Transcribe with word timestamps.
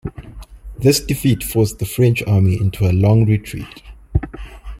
This 0.79 0.99
defeat 0.99 1.43
forced 1.43 1.77
the 1.77 1.85
French 1.85 2.23
army 2.25 2.55
into 2.59 2.89
a 2.89 2.91
long 2.91 3.23
retreat. 3.27 3.83